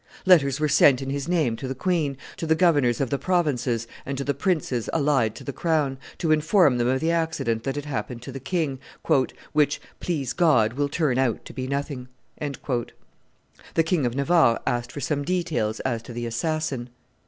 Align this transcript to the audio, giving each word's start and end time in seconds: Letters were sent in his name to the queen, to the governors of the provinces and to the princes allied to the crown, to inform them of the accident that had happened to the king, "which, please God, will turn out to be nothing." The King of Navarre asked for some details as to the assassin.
Letters 0.25 0.59
were 0.59 0.67
sent 0.67 1.03
in 1.03 1.11
his 1.11 1.27
name 1.27 1.55
to 1.57 1.67
the 1.67 1.75
queen, 1.75 2.17
to 2.37 2.47
the 2.47 2.55
governors 2.55 2.99
of 2.99 3.11
the 3.11 3.19
provinces 3.19 3.85
and 4.03 4.17
to 4.17 4.23
the 4.23 4.33
princes 4.33 4.89
allied 4.93 5.35
to 5.35 5.43
the 5.43 5.53
crown, 5.53 5.99
to 6.17 6.31
inform 6.31 6.79
them 6.79 6.87
of 6.87 7.01
the 7.01 7.11
accident 7.11 7.61
that 7.65 7.75
had 7.75 7.85
happened 7.85 8.23
to 8.23 8.31
the 8.31 8.39
king, 8.39 8.79
"which, 9.53 9.79
please 9.99 10.33
God, 10.33 10.73
will 10.73 10.89
turn 10.89 11.19
out 11.19 11.45
to 11.45 11.53
be 11.53 11.67
nothing." 11.67 12.07
The 12.39 13.83
King 13.85 14.07
of 14.07 14.15
Navarre 14.15 14.59
asked 14.65 14.91
for 14.91 15.01
some 15.01 15.21
details 15.23 15.79
as 15.81 16.01
to 16.01 16.13
the 16.13 16.25
assassin. 16.25 16.89